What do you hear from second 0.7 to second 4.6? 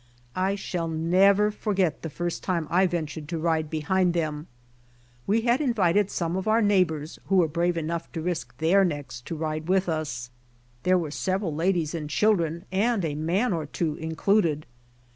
never forget the first time I ventured to ride behind them,